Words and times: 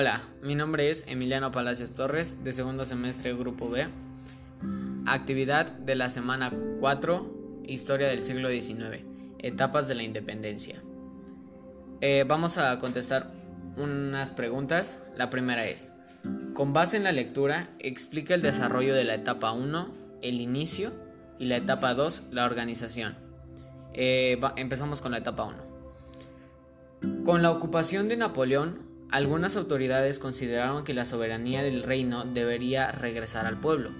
Hola, 0.00 0.22
mi 0.44 0.54
nombre 0.54 0.90
es 0.90 1.02
Emiliano 1.08 1.50
Palacios 1.50 1.90
Torres, 1.90 2.44
de 2.44 2.52
segundo 2.52 2.84
semestre 2.84 3.34
Grupo 3.34 3.68
B. 3.68 3.88
Actividad 5.06 5.72
de 5.72 5.96
la 5.96 6.08
semana 6.08 6.52
4, 6.78 7.64
Historia 7.66 8.06
del 8.06 8.22
siglo 8.22 8.48
XIX, 8.48 9.02
Etapas 9.40 9.88
de 9.88 9.96
la 9.96 10.04
Independencia. 10.04 10.80
Eh, 12.00 12.24
vamos 12.28 12.58
a 12.58 12.78
contestar 12.78 13.32
unas 13.76 14.30
preguntas. 14.30 15.00
La 15.16 15.30
primera 15.30 15.66
es, 15.66 15.90
con 16.54 16.72
base 16.72 16.96
en 16.96 17.02
la 17.02 17.10
lectura, 17.10 17.68
explica 17.80 18.34
el 18.34 18.42
desarrollo 18.42 18.94
de 18.94 19.02
la 19.02 19.16
etapa 19.16 19.50
1, 19.50 19.92
el 20.22 20.40
inicio, 20.40 20.92
y 21.40 21.46
la 21.46 21.56
etapa 21.56 21.94
2, 21.94 22.22
la 22.30 22.44
organización. 22.44 23.16
Eh, 23.94 24.40
empezamos 24.54 25.02
con 25.02 25.10
la 25.10 25.18
etapa 25.18 25.42
1. 25.42 27.24
Con 27.24 27.42
la 27.42 27.50
ocupación 27.50 28.06
de 28.06 28.16
Napoleón, 28.16 28.86
algunas 29.10 29.56
autoridades 29.56 30.18
consideraron 30.18 30.84
que 30.84 30.92
la 30.92 31.06
soberanía 31.06 31.62
del 31.62 31.82
reino 31.82 32.24
debería 32.24 32.92
regresar 32.92 33.46
al 33.46 33.58
pueblo. 33.58 33.90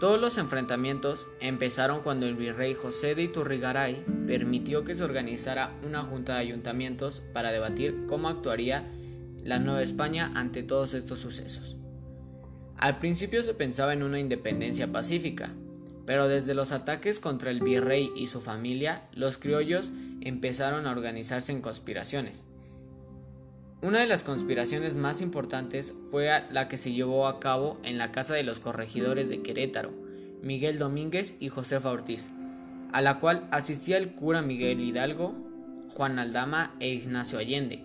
Todos 0.00 0.20
los 0.20 0.38
enfrentamientos 0.38 1.28
empezaron 1.40 2.00
cuando 2.02 2.26
el 2.26 2.34
virrey 2.34 2.74
José 2.74 3.14
de 3.14 3.24
Iturrigaray 3.24 4.02
permitió 4.26 4.82
que 4.82 4.94
se 4.94 5.04
organizara 5.04 5.72
una 5.86 6.02
junta 6.02 6.34
de 6.34 6.40
ayuntamientos 6.40 7.22
para 7.32 7.52
debatir 7.52 8.06
cómo 8.08 8.28
actuaría 8.28 8.90
la 9.42 9.58
Nueva 9.58 9.82
España 9.82 10.32
ante 10.34 10.62
todos 10.62 10.94
estos 10.94 11.18
sucesos. 11.18 11.76
Al 12.76 12.98
principio 12.98 13.42
se 13.42 13.54
pensaba 13.54 13.92
en 13.92 14.02
una 14.02 14.18
independencia 14.18 14.90
pacífica, 14.90 15.52
pero 16.06 16.28
desde 16.28 16.54
los 16.54 16.72
ataques 16.72 17.20
contra 17.20 17.50
el 17.50 17.60
virrey 17.60 18.10
y 18.16 18.26
su 18.26 18.40
familia, 18.40 19.02
los 19.12 19.38
criollos 19.38 19.92
empezaron 20.22 20.86
a 20.86 20.92
organizarse 20.92 21.52
en 21.52 21.60
conspiraciones 21.60 22.46
una 23.84 24.00
de 24.00 24.06
las 24.06 24.24
conspiraciones 24.24 24.94
más 24.94 25.20
importantes 25.20 25.92
fue 26.10 26.30
la 26.50 26.68
que 26.68 26.78
se 26.78 26.92
llevó 26.92 27.26
a 27.26 27.38
cabo 27.38 27.78
en 27.82 27.98
la 27.98 28.12
casa 28.12 28.32
de 28.32 28.42
los 28.42 28.58
corregidores 28.58 29.28
de 29.28 29.42
Querétaro, 29.42 29.92
Miguel 30.40 30.78
Domínguez 30.78 31.34
y 31.38 31.50
Josefa 31.50 31.90
Ortiz, 31.90 32.32
a 32.94 33.02
la 33.02 33.18
cual 33.18 33.46
asistía 33.50 33.98
el 33.98 34.14
cura 34.14 34.40
Miguel 34.40 34.80
Hidalgo, 34.80 35.34
Juan 35.90 36.18
Aldama 36.18 36.74
e 36.80 36.94
Ignacio 36.94 37.38
Allende. 37.38 37.84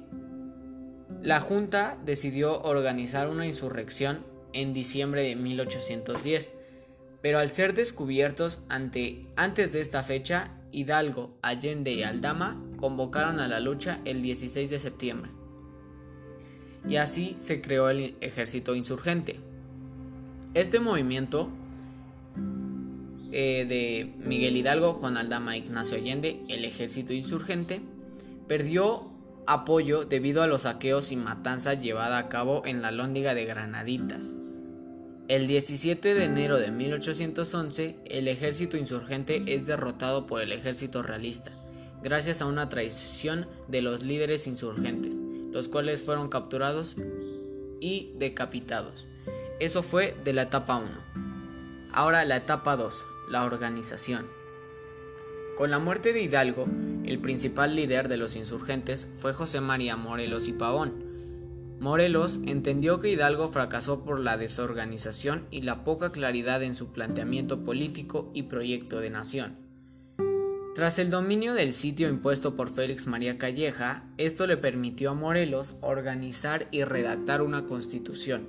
La 1.22 1.42
Junta 1.42 1.97
decidió 2.05 2.61
organizar 2.61 3.27
una 3.27 3.45
insurrección 3.45 4.23
en 4.53 4.72
diciembre 4.72 5.23
de 5.23 5.36
1810, 5.36 6.53
pero 7.22 7.39
al 7.39 7.50
ser 7.50 7.73
descubiertos 7.73 8.59
ante, 8.70 9.25
antes 9.36 9.73
de 9.73 9.81
esta 9.81 10.02
fecha, 10.03 10.52
Hidalgo, 10.72 11.38
Allende 11.42 11.92
y 11.92 12.03
Aldama 12.03 12.58
convocaron 12.77 13.42
a 13.42 13.50
la 13.50 13.59
lucha 13.59 14.00
el 14.05 14.22
16 14.22 14.70
de 14.70 14.80
septiembre 14.80 15.39
y 16.88 16.96
así 16.96 17.36
se 17.40 17.62
creó 17.62 17.90
el 17.90 18.16
ejército 18.22 18.76
insurgente. 18.76 19.40
Este 20.54 20.80
movimiento 20.80 21.50
eh, 23.32 23.66
de 23.68 24.14
Miguel 24.26 24.58
Hidalgo, 24.58 24.94
Juan 24.94 25.18
Aldama 25.18 25.58
Ignacio 25.58 25.98
Allende, 25.98 26.42
el 26.48 26.66
ejército 26.66 27.14
insurgente, 27.14 27.82
perdió 28.48 29.12
apoyo 29.46 30.06
debido 30.06 30.42
a 30.42 30.48
los 30.48 30.64
saqueos 30.64 31.12
y 31.12 31.16
matanzas 31.16 31.82
llevada 31.82 32.18
a 32.18 32.30
cabo 32.30 32.64
en 32.66 32.82
la 32.82 32.92
lóndiga 32.92 33.36
de 33.36 33.46
Granaditas. 33.46 34.34
El 35.28 35.46
17 35.46 36.16
de 36.16 36.24
enero 36.24 36.58
de 36.58 36.72
1811, 36.72 37.98
el 38.06 38.28
ejército 38.28 38.78
insurgente 38.78 39.44
es 39.46 39.68
derrotado 39.68 40.26
por 40.26 40.42
el 40.42 40.52
ejército 40.52 41.04
realista, 41.04 41.52
gracias 42.02 42.42
a 42.42 42.48
una 42.48 42.70
traición 42.70 43.48
de 43.68 43.84
los 43.84 44.02
líderes 44.02 44.48
insurgentes 44.48 45.20
los 45.52 45.67
cuales 45.67 46.03
fueron 46.03 46.30
capturados 46.30 46.95
y 47.80 48.11
decapitados. 48.17 49.08
Eso 49.60 49.83
fue 49.83 50.15
de 50.23 50.33
la 50.33 50.43
etapa 50.43 50.77
1. 50.77 50.89
Ahora 51.92 52.23
la 52.26 52.37
etapa 52.37 52.76
2, 52.76 53.05
la 53.30 53.45
organización. 53.45 54.27
Con 55.58 55.71
la 55.71 55.80
muerte 55.80 56.14
de 56.14 56.21
Hidalgo, 56.21 56.65
el 57.04 57.20
principal 57.20 57.76
líder 57.76 58.08
de 58.08 58.17
los 58.17 58.36
insurgentes 58.36 59.09
fue 59.17 59.33
José 59.33 59.59
María 59.59 59.98
Morelos 59.98 60.48
y 60.48 60.54
Pavón. 60.54 61.09
Morelos 61.80 62.39
entendió 62.45 62.99
que 62.99 63.09
Hidalgo 63.09 63.49
fracasó 63.49 64.04
por 64.04 64.20
la 64.20 64.38
desorganización 64.38 65.48
y 65.52 65.64
la 65.64 65.83
poca 65.83 66.11
claridad 66.11 66.64
en 66.64 66.76
su 66.76 66.93
planteamiento 66.93 67.64
político 67.64 68.32
y 68.33 68.43
proyecto 68.43 68.99
de 68.99 69.09
nación. 69.09 69.69
Tras 70.80 70.98
el 70.98 71.10
dominio 71.10 71.56
del 71.56 71.73
sitio 71.73 72.08
impuesto 72.08 72.56
por 72.56 72.70
Félix 72.70 73.06
María 73.06 73.38
Calleja, 73.38 74.08
esto 74.17 74.48
le 74.48 74.56
permitió 74.56 75.12
a 75.12 75.14
Morelos 75.14 75.76
organizar 75.82 76.70
y 76.72 76.86
redactar 76.86 77.42
una 77.42 77.66
constitución. 77.66 78.48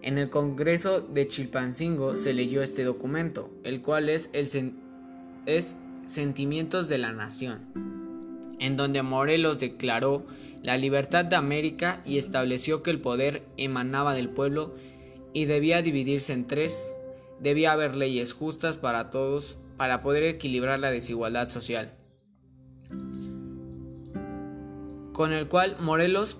En 0.00 0.16
el 0.16 0.30
Congreso 0.30 1.00
de 1.00 1.26
Chilpancingo 1.26 2.16
se 2.16 2.34
leyó 2.34 2.62
este 2.62 2.84
documento, 2.84 3.50
el 3.64 3.82
cual 3.82 4.10
es, 4.10 4.30
el 4.32 4.74
es 5.44 5.74
Sentimientos 6.06 6.86
de 6.86 6.98
la 6.98 7.12
Nación, 7.12 7.62
en 8.60 8.76
donde 8.76 9.02
Morelos 9.02 9.58
declaró 9.58 10.24
la 10.62 10.76
libertad 10.76 11.24
de 11.24 11.34
América 11.34 12.00
y 12.04 12.18
estableció 12.18 12.84
que 12.84 12.92
el 12.92 13.00
poder 13.00 13.42
emanaba 13.56 14.14
del 14.14 14.28
pueblo 14.28 14.76
y 15.32 15.46
debía 15.46 15.82
dividirse 15.82 16.32
en 16.32 16.46
tres, 16.46 16.92
debía 17.40 17.72
haber 17.72 17.96
leyes 17.96 18.32
justas 18.32 18.76
para 18.76 19.10
todos, 19.10 19.56
para 19.76 20.02
poder 20.02 20.24
equilibrar 20.24 20.78
la 20.78 20.90
desigualdad 20.90 21.48
social, 21.48 21.94
con 25.12 25.32
el 25.32 25.48
cual 25.48 25.76
Morelos 25.80 26.38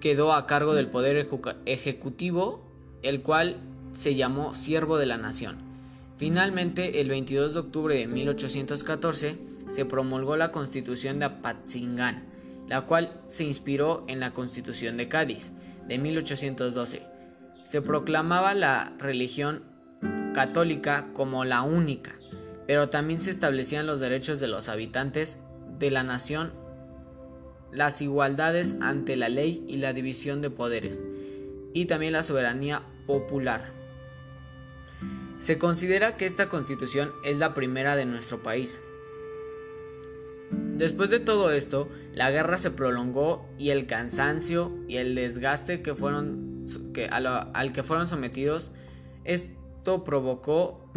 quedó 0.00 0.32
a 0.32 0.46
cargo 0.46 0.74
del 0.74 0.88
poder 0.88 1.28
ejecutivo, 1.66 2.68
el 3.02 3.22
cual 3.22 3.56
se 3.92 4.14
llamó 4.14 4.54
Siervo 4.54 4.98
de 4.98 5.06
la 5.06 5.18
Nación. 5.18 5.58
Finalmente, 6.16 7.00
el 7.00 7.08
22 7.08 7.54
de 7.54 7.60
octubre 7.60 7.96
de 7.96 8.06
1814, 8.06 9.38
se 9.68 9.84
promulgó 9.84 10.36
la 10.36 10.50
Constitución 10.52 11.18
de 11.18 11.26
Apatzingán, 11.26 12.24
la 12.68 12.82
cual 12.82 13.20
se 13.28 13.44
inspiró 13.44 14.04
en 14.08 14.20
la 14.20 14.32
Constitución 14.32 14.96
de 14.96 15.08
Cádiz 15.08 15.52
de 15.88 15.98
1812. 15.98 17.02
Se 17.64 17.82
proclamaba 17.82 18.54
la 18.54 18.92
religión 18.98 19.62
católica 20.34 21.08
como 21.12 21.44
la 21.44 21.62
única, 21.62 22.14
pero 22.72 22.88
también 22.88 23.20
se 23.20 23.30
establecían 23.30 23.86
los 23.86 24.00
derechos 24.00 24.40
de 24.40 24.48
los 24.48 24.70
habitantes 24.70 25.36
de 25.78 25.90
la 25.90 26.04
nación, 26.04 26.54
las 27.70 28.00
igualdades 28.00 28.76
ante 28.80 29.14
la 29.14 29.28
ley 29.28 29.62
y 29.68 29.76
la 29.76 29.92
división 29.92 30.40
de 30.40 30.48
poderes, 30.48 31.02
y 31.74 31.84
también 31.84 32.14
la 32.14 32.22
soberanía 32.22 32.80
popular. 33.06 33.74
Se 35.38 35.58
considera 35.58 36.16
que 36.16 36.24
esta 36.24 36.48
constitución 36.48 37.12
es 37.26 37.38
la 37.38 37.52
primera 37.52 37.94
de 37.94 38.06
nuestro 38.06 38.42
país. 38.42 38.80
Después 40.50 41.10
de 41.10 41.20
todo 41.20 41.50
esto, 41.50 41.90
la 42.14 42.30
guerra 42.30 42.56
se 42.56 42.70
prolongó 42.70 43.46
y 43.58 43.68
el 43.68 43.84
cansancio 43.84 44.72
y 44.88 44.96
el 44.96 45.14
desgaste 45.14 45.82
que 45.82 45.94
fueron, 45.94 46.64
que, 46.94 47.06
al 47.08 47.72
que 47.74 47.82
fueron 47.82 48.06
sometidos, 48.06 48.70
esto 49.24 50.04
provocó 50.04 50.90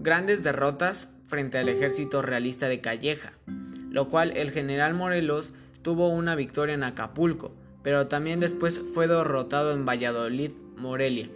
grandes 0.00 0.42
derrotas 0.42 1.08
frente 1.26 1.58
al 1.58 1.68
ejército 1.68 2.22
realista 2.22 2.68
de 2.68 2.80
Calleja, 2.80 3.32
lo 3.90 4.08
cual 4.08 4.36
el 4.36 4.50
general 4.50 4.94
Morelos 4.94 5.52
tuvo 5.82 6.08
una 6.08 6.34
victoria 6.34 6.74
en 6.74 6.82
Acapulco, 6.82 7.52
pero 7.82 8.08
también 8.08 8.40
después 8.40 8.78
fue 8.78 9.06
derrotado 9.06 9.72
en 9.72 9.84
Valladolid, 9.86 10.52
Morelia, 10.76 11.28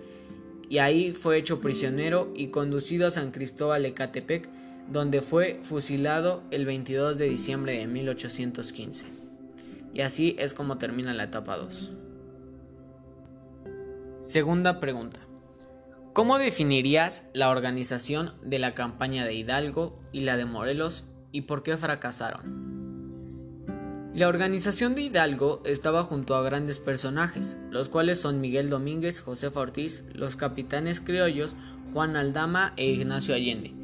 y 0.69 0.79
ahí 0.79 1.13
fue 1.13 1.37
hecho 1.37 1.61
prisionero 1.61 2.33
y 2.35 2.49
conducido 2.49 3.07
a 3.07 3.11
San 3.11 3.33
Cristóbal 3.33 3.85
Ecatepec, 3.85 4.49
donde 4.91 5.21
fue 5.21 5.61
fusilado 5.63 6.43
el 6.51 6.65
22 6.65 7.19
de 7.19 7.29
diciembre 7.29 7.79
de 7.79 7.87
1815. 7.87 9.07
Y 9.93 10.01
así 10.01 10.37
es 10.39 10.55
como 10.55 10.79
termina 10.79 11.13
la 11.15 11.25
etapa 11.25 11.57
2. 11.57 11.93
Segunda 14.21 14.81
pregunta. 14.81 15.24
¿Cómo 16.15 16.39
definirías 16.39 17.27
la 17.33 17.51
organización 17.51 18.35
de 18.41 18.61
la 18.61 18.71
campaña 18.71 19.25
de 19.25 19.35
Hidalgo 19.35 19.99
y 20.13 20.21
la 20.21 20.37
de 20.37 20.45
Morelos 20.45 21.03
y 21.33 21.41
por 21.41 21.65
qué 21.65 21.77
fracasaron? 21.77 23.65
La 24.15 24.29
organización 24.29 24.95
de 24.95 25.03
Hidalgo 25.03 25.61
estaba 25.65 26.05
junto 26.05 26.37
a 26.37 26.43
grandes 26.45 26.79
personajes, 26.79 27.57
los 27.69 27.89
cuales 27.89 28.21
son 28.21 28.41
Miguel 28.41 28.71
Domínguez, 28.71 29.23
Josefa 29.23 29.59
Ortiz, 29.59 30.05
los 30.13 30.37
capitanes 30.37 31.01
criollos 31.01 31.57
Juan 31.93 32.15
Aldama 32.15 32.75
e 32.77 32.87
Ignacio 32.87 33.35
Allende. 33.35 33.75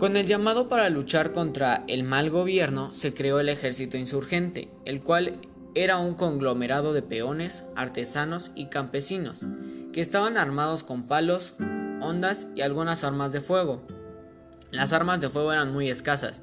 Con 0.00 0.16
el 0.16 0.26
llamado 0.26 0.68
para 0.68 0.90
luchar 0.90 1.30
contra 1.30 1.84
el 1.86 2.02
mal 2.02 2.30
gobierno 2.30 2.92
se 2.92 3.14
creó 3.14 3.38
el 3.38 3.48
ejército 3.48 3.96
insurgente, 3.96 4.70
el 4.84 5.02
cual 5.04 5.38
era 5.76 5.98
un 5.98 6.14
conglomerado 6.14 6.92
de 6.92 7.02
peones, 7.02 7.62
artesanos 7.76 8.50
y 8.56 8.66
campesinos, 8.70 9.44
que 9.96 10.02
estaban 10.02 10.36
armados 10.36 10.84
con 10.84 11.04
palos, 11.04 11.54
ondas 12.02 12.48
y 12.54 12.60
algunas 12.60 13.02
armas 13.02 13.32
de 13.32 13.40
fuego. 13.40 13.80
Las 14.70 14.92
armas 14.92 15.22
de 15.22 15.30
fuego 15.30 15.54
eran 15.54 15.72
muy 15.72 15.88
escasas, 15.88 16.42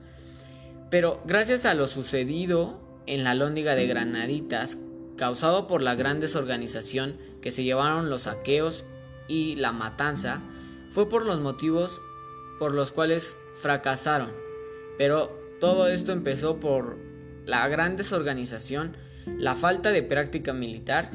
pero 0.90 1.22
gracias 1.28 1.66
a 1.66 1.76
lo 1.76 1.86
sucedido 1.86 2.82
en 3.06 3.24
la 3.24 3.36
lóndiga 3.36 3.76
de 3.76 3.86
Granaditas, 3.86 4.80
causado 5.18 5.68
por 5.68 5.84
la 5.84 5.94
gran 5.94 6.20
desorganización 6.20 7.20
que 7.44 7.52
se 7.52 7.64
llevaron 7.64 8.10
los 8.10 8.24
saqueos 8.24 8.86
y 9.28 9.56
la 9.58 9.72
matanza, 9.72 10.42
fue 10.90 11.08
por 11.08 11.24
los 11.24 11.40
motivos 11.40 12.02
por 12.58 12.74
los 12.74 12.92
cuales 12.92 13.38
fracasaron. 13.54 14.32
Pero 14.98 15.30
todo 15.60 15.90
esto 15.90 16.12
empezó 16.12 16.60
por 16.60 16.98
la 17.46 17.68
gran 17.68 17.98
desorganización, 17.98 18.98
la 19.28 19.54
falta 19.54 19.92
de 19.92 20.02
práctica 20.02 20.54
militar, 20.54 21.12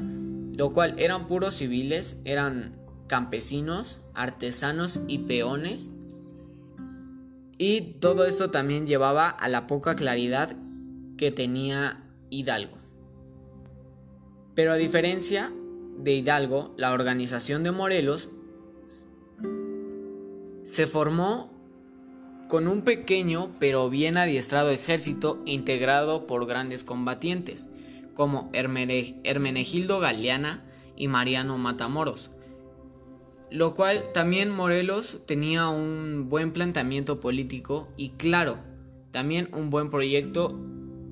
lo 0.59 0.73
cual 0.73 0.95
eran 0.97 1.25
puros 1.25 1.53
civiles, 1.53 2.17
eran 2.25 2.75
campesinos, 3.07 4.01
artesanos 4.13 4.99
y 5.07 5.19
peones. 5.19 5.89
Y 7.57 7.93
todo 8.01 8.25
esto 8.25 8.51
también 8.51 8.85
llevaba 8.85 9.29
a 9.29 9.47
la 9.47 9.67
poca 9.67 9.95
claridad 9.95 10.57
que 11.15 11.31
tenía 11.31 12.03
Hidalgo. 12.29 12.77
Pero 14.53 14.73
a 14.73 14.75
diferencia 14.75 15.49
de 15.97 16.15
Hidalgo, 16.15 16.73
la 16.75 16.91
organización 16.91 17.63
de 17.63 17.71
Morelos 17.71 18.27
se 20.65 20.87
formó 20.87 21.53
con 22.49 22.67
un 22.67 22.81
pequeño 22.81 23.49
pero 23.61 23.89
bien 23.89 24.17
adiestrado 24.17 24.71
ejército 24.71 25.41
integrado 25.45 26.27
por 26.27 26.45
grandes 26.45 26.83
combatientes, 26.83 27.69
como 28.19 28.49
Hermenegildo 28.51 30.01
Galeana 30.01 30.65
y 30.97 31.07
Mariano 31.07 31.57
Matamoros, 31.57 32.31
lo 33.49 33.73
cual 33.73 34.11
también 34.13 34.49
Morelos 34.49 35.19
tenía 35.25 35.69
un 35.69 36.27
buen 36.27 36.51
planteamiento 36.51 37.21
político 37.21 37.87
y 37.95 38.09
claro, 38.09 38.57
también 39.11 39.47
un 39.53 39.69
buen 39.69 39.89
proyecto 39.89 40.53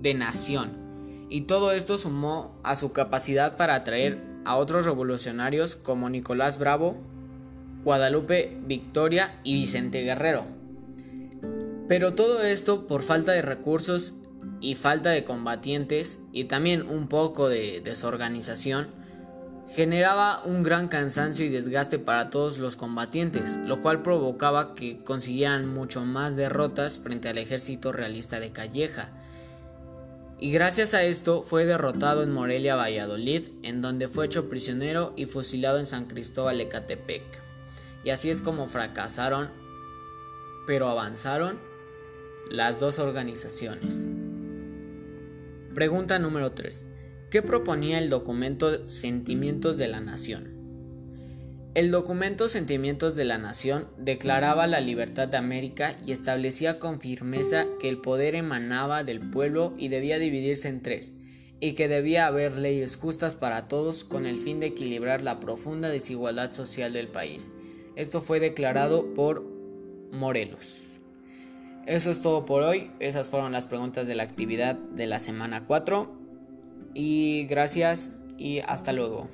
de 0.02 0.16
nación. 0.16 1.28
Y 1.30 1.44
todo 1.44 1.72
esto 1.72 1.98
sumó 1.98 2.60
a 2.66 2.76
su 2.76 2.92
capacidad 2.92 3.56
para 3.56 3.76
atraer 3.76 4.22
a 4.44 4.58
otros 4.58 4.84
revolucionarios 4.84 5.78
como 5.78 6.10
Nicolás 6.10 6.58
Bravo, 6.60 6.98
Guadalupe 7.86 8.60
Victoria 8.66 9.40
y 9.46 9.54
Vicente 9.54 10.04
Guerrero. 10.04 10.44
Pero 11.88 12.16
todo 12.16 12.42
esto 12.42 12.86
por 12.86 13.02
falta 13.02 13.32
de 13.32 13.44
recursos 13.44 14.14
y 14.60 14.76
falta 14.76 15.12
de 15.12 15.24
combatientes 15.24 16.20
y 16.32 16.46
también 16.46 16.88
un 16.88 17.08
poco 17.08 17.50
de 17.50 17.82
desorganización 17.82 18.88
generaba 19.70 20.42
un 20.46 20.64
gran 20.64 20.88
cansancio 20.88 21.46
y 21.46 21.50
desgaste 21.50 22.00
para 22.00 22.30
todos 22.30 22.58
los 22.58 22.76
combatientes, 22.76 23.58
lo 23.58 23.82
cual 23.82 24.02
provocaba 24.02 24.74
que 24.74 25.04
consiguieran 25.04 25.74
mucho 25.74 26.06
más 26.06 26.36
derrotas 26.36 27.00
frente 27.00 27.30
al 27.30 27.38
ejército 27.38 27.92
realista 27.92 28.40
de 28.40 28.52
Calleja. 28.52 29.12
Y 30.40 30.52
gracias 30.52 30.94
a 30.94 31.04
esto 31.04 31.42
fue 31.42 31.66
derrotado 31.66 32.24
en 32.24 32.32
Morelia, 32.32 32.76
Valladolid, 32.76 33.44
en 33.64 33.82
donde 33.82 34.08
fue 34.08 34.28
hecho 34.28 34.50
prisionero 34.50 35.14
y 35.16 35.26
fusilado 35.26 35.80
en 35.80 35.88
San 35.88 36.06
Cristóbal 36.06 36.60
de 36.60 36.68
Catepec. 36.68 37.24
Y 38.04 38.12
así 38.12 38.30
es 38.30 38.42
como 38.42 38.68
fracasaron, 38.68 39.50
pero 40.68 40.90
avanzaron 40.90 41.60
las 42.50 42.80
dos 42.80 43.00
organizaciones. 43.00 44.08
Pregunta 45.78 46.18
número 46.18 46.54
3. 46.54 46.88
¿Qué 47.30 47.44
proponía 47.44 48.00
el 48.00 48.10
documento 48.10 48.90
Sentimientos 48.90 49.78
de 49.78 49.88
la 49.88 50.02
Nación? 50.02 50.56
El 51.76 51.92
documento 51.92 52.50
Sentimientos 52.50 53.16
de 53.16 53.26
la 53.26 53.38
Nación 53.38 53.88
declaraba 53.96 54.66
la 54.66 54.82
libertad 54.82 55.28
de 55.28 55.38
América 55.38 55.96
y 56.04 56.14
establecía 56.14 56.80
con 56.80 57.00
firmeza 57.00 57.68
que 57.80 57.90
el 57.90 58.02
poder 58.02 58.34
emanaba 58.34 59.04
del 59.04 59.20
pueblo 59.20 59.76
y 59.78 59.90
debía 59.90 60.18
dividirse 60.18 60.68
en 60.68 60.82
tres, 60.82 61.14
y 61.60 61.74
que 61.74 61.88
debía 61.88 62.26
haber 62.26 62.58
leyes 62.58 62.96
justas 62.96 63.36
para 63.36 63.68
todos 63.68 64.04
con 64.04 64.26
el 64.26 64.40
fin 64.40 64.60
de 64.60 64.66
equilibrar 64.66 65.22
la 65.22 65.40
profunda 65.40 65.90
desigualdad 65.90 66.54
social 66.54 66.92
del 66.92 67.10
país. 67.10 67.52
Esto 67.96 68.20
fue 68.20 68.40
declarado 68.40 69.14
por 69.14 69.46
Morelos. 70.12 70.87
Eso 71.88 72.12
es 72.12 72.20
todo 72.22 72.46
por 72.46 72.64
hoy. 72.64 72.92
Esas 73.00 73.30
fueron 73.30 73.54
las 73.54 73.66
preguntas 73.66 74.08
de 74.08 74.16
la 74.16 74.24
actividad 74.24 74.76
de 74.76 75.08
la 75.08 75.20
semana 75.20 75.64
4 75.66 76.20
y 76.94 77.46
gracias 77.46 78.10
y 78.38 78.60
hasta 78.60 78.92
luego. 78.92 79.30